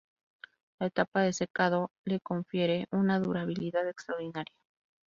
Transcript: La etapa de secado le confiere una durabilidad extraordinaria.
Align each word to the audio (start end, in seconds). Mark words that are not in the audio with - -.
La 0.79 0.87
etapa 0.87 1.21
de 1.21 1.31
secado 1.31 1.91
le 2.05 2.19
confiere 2.21 2.87
una 2.89 3.19
durabilidad 3.19 3.87
extraordinaria. 3.87 4.57